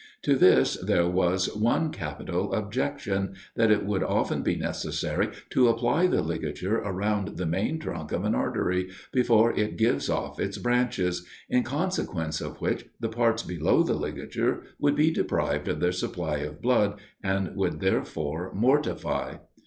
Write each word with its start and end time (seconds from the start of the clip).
To 0.23 0.35
this 0.35 0.77
there 0.77 1.07
was 1.07 1.55
one 1.55 1.91
capital 1.91 2.53
objection, 2.53 3.35
that 3.55 3.69
it 3.69 3.85
would 3.85 4.01
often 4.01 4.41
be 4.41 4.55
necessary 4.55 5.29
to 5.51 5.67
apply 5.67 6.07
the 6.07 6.23
ligature 6.23 6.77
around 6.79 7.37
the 7.37 7.45
main 7.45 7.77
trunk 7.77 8.11
of 8.11 8.25
an 8.25 8.33
artery, 8.33 8.89
before 9.13 9.53
it 9.53 9.77
gives 9.77 10.09
off 10.09 10.39
its 10.39 10.57
branches, 10.57 11.23
in 11.49 11.61
consequence 11.61 12.41
of 12.41 12.59
which 12.59 12.87
the 12.99 13.09
parts 13.09 13.43
below 13.43 13.83
the 13.83 13.93
ligature 13.93 14.63
would 14.79 14.95
be 14.95 15.11
deprived 15.11 15.67
of 15.67 15.79
their 15.79 15.91
supply 15.91 16.37
of 16.37 16.63
blood, 16.63 16.97
and 17.23 17.55
would 17.55 17.79
therefore 17.79 18.51
mortify. 18.55 19.35